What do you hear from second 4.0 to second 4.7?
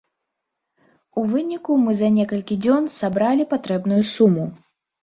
суму.